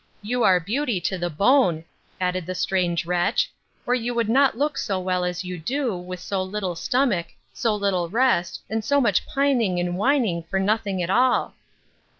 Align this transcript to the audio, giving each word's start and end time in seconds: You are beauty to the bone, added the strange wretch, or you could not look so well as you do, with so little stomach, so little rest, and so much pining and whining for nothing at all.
You 0.23 0.41
are 0.41 0.59
beauty 0.59 0.99
to 1.01 1.19
the 1.19 1.29
bone, 1.29 1.83
added 2.19 2.47
the 2.47 2.55
strange 2.55 3.05
wretch, 3.05 3.51
or 3.85 3.93
you 3.93 4.15
could 4.15 4.29
not 4.29 4.57
look 4.57 4.79
so 4.79 4.99
well 4.99 5.23
as 5.23 5.43
you 5.43 5.59
do, 5.59 5.95
with 5.95 6.19
so 6.19 6.41
little 6.41 6.75
stomach, 6.75 7.27
so 7.53 7.75
little 7.75 8.09
rest, 8.09 8.63
and 8.67 8.83
so 8.83 8.99
much 8.99 9.27
pining 9.27 9.79
and 9.79 9.95
whining 9.95 10.41
for 10.41 10.59
nothing 10.59 11.03
at 11.03 11.11
all. 11.11 11.53